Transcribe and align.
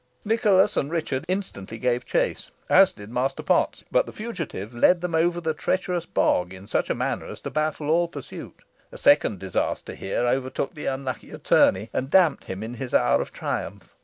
Nicholas 0.25 0.75
and 0.75 0.89
Richard 0.89 1.25
instantly 1.27 1.77
gave 1.77 2.07
chase, 2.07 2.49
as 2.71 2.91
did 2.91 3.11
Master 3.11 3.43
Potts, 3.43 3.83
but 3.91 4.07
the 4.07 4.11
fugitive 4.11 4.73
led 4.73 5.01
them 5.01 5.13
over 5.13 5.39
the 5.39 5.53
treacherous 5.53 6.07
bog 6.07 6.51
in 6.55 6.65
such 6.65 6.89
a 6.89 6.95
manner 6.95 7.27
as 7.27 7.39
to 7.41 7.51
baffle 7.51 7.91
all 7.91 8.07
pursuit. 8.07 8.63
A 8.91 8.97
second 8.97 9.37
disaster 9.37 9.93
here 9.93 10.25
overtook 10.25 10.73
the 10.73 10.87
unlucky 10.87 11.29
attorney, 11.29 11.91
and 11.93 12.09
damped 12.09 12.45
him 12.45 12.63
in 12.63 12.73
his 12.73 12.95
hour 12.95 13.21
of 13.21 13.31
triumph. 13.31 13.93